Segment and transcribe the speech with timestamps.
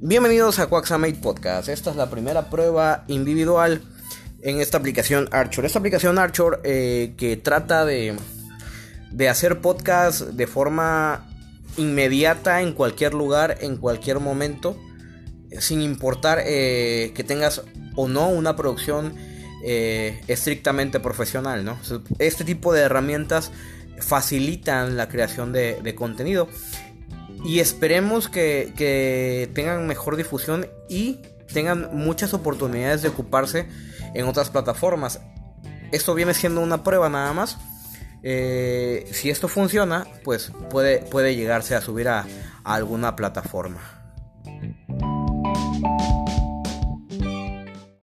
[0.00, 1.70] Bienvenidos a Quaxamate Podcast.
[1.70, 3.80] Esta es la primera prueba individual
[4.42, 5.64] en esta aplicación Archer.
[5.64, 8.14] Esta aplicación Archer eh, que trata de,
[9.10, 11.26] de hacer podcast de forma
[11.78, 14.78] inmediata en cualquier lugar, en cualquier momento,
[15.58, 17.62] sin importar eh, que tengas
[17.94, 19.14] o no una producción
[19.64, 21.64] eh, estrictamente profesional.
[21.64, 21.78] ¿no?
[22.18, 23.50] Este tipo de herramientas
[23.98, 26.50] facilitan la creación de contenido
[27.46, 31.20] y esperemos que, tengan mejor difusión y
[31.52, 33.68] tengan muchas oportunidades de ocuparse
[34.14, 35.20] en otras plataformas.
[35.92, 37.56] Esto viene siendo una prueba nada más.
[38.24, 42.26] Eh, si esto funciona, pues puede, puede llegarse a subir a
[42.64, 44.05] alguna plataforma.